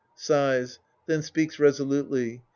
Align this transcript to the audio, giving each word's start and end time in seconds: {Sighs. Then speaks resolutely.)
{Sighs. 0.15 0.79
Then 1.05 1.21
speaks 1.21 1.59
resolutely.) 1.59 2.41